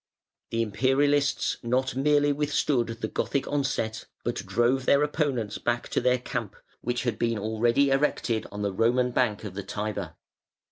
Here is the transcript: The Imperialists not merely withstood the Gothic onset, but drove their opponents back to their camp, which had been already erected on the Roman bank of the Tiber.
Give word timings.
The 0.49 0.63
Imperialists 0.63 1.57
not 1.61 1.95
merely 1.95 2.31
withstood 2.33 2.87
the 3.01 3.07
Gothic 3.07 3.47
onset, 3.47 4.07
but 4.23 4.33
drove 4.37 4.87
their 4.87 5.03
opponents 5.03 5.59
back 5.59 5.89
to 5.89 6.01
their 6.01 6.17
camp, 6.17 6.55
which 6.81 7.03
had 7.03 7.19
been 7.19 7.37
already 7.37 7.91
erected 7.91 8.47
on 8.51 8.63
the 8.63 8.73
Roman 8.73 9.11
bank 9.11 9.43
of 9.43 9.53
the 9.53 9.61
Tiber. 9.61 10.15